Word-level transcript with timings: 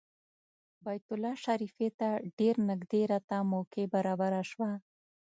بیت 0.85 1.05
الله 1.13 1.33
شریفې 1.45 1.87
ته 1.99 2.09
ډېر 2.39 2.55
نږدې 2.69 3.01
راته 3.13 3.35
موقع 3.53 3.83
برابره 3.93 4.41
شوه. 4.51 4.71